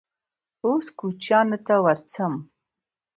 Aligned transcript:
_اوس 0.65 0.87
کوچيانو 0.99 1.57
ته 1.65 1.75
ورځم. 1.85 2.33